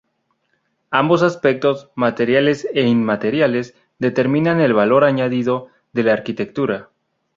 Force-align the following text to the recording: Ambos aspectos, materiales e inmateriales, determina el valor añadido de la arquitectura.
Ambos 0.89 1.21
aspectos, 1.21 1.91
materiales 1.93 2.67
e 2.73 2.87
inmateriales, 2.87 3.75
determina 3.99 4.65
el 4.65 4.73
valor 4.73 5.03
añadido 5.03 5.67
de 5.93 6.01
la 6.01 6.13
arquitectura. 6.13 6.89